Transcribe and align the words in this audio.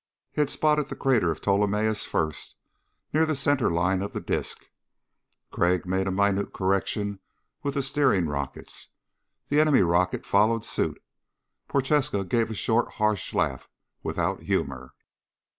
He 0.31 0.43
spotted 0.47 0.87
the 0.87 0.95
Crater 0.95 1.29
of 1.29 1.41
Ptolemaeus 1.43 2.05
first, 2.05 2.55
near 3.13 3.23
the 3.23 3.35
center 3.35 3.69
line 3.69 4.01
of 4.01 4.13
the 4.13 4.19
disc. 4.19 4.65
Crag 5.51 5.85
made 5.85 6.07
a 6.07 6.11
minute 6.11 6.53
correction 6.53 7.19
with 7.61 7.75
the 7.75 7.83
steering 7.83 8.25
rockets. 8.27 8.87
The 9.49 9.59
enemy 9.61 9.81
rocket 9.81 10.25
followed 10.25 10.65
suit. 10.65 10.99
Prochaska 11.67 12.23
gave 12.23 12.49
a 12.49 12.55
short 12.55 12.93
harsh 12.93 13.31
laugh 13.35 13.69
without 14.01 14.41
humor. 14.41 14.95